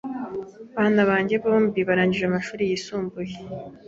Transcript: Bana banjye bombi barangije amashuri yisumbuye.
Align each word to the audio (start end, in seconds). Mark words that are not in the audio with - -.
Bana 0.75 1.01
banjye 1.09 1.35
bombi 1.43 1.79
barangije 1.87 2.25
amashuri 2.27 2.63
yisumbuye. 2.69 3.33